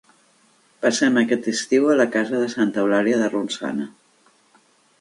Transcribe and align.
Passem 0.85 1.19
aquest 1.21 1.49
estiu 1.51 1.85
a 1.91 1.97
la 1.99 2.07
casa 2.15 2.39
de 2.45 2.49
Santa 2.55 2.81
Eulàlia 2.85 3.21
de 3.25 3.31
Ronçana. 3.35 3.87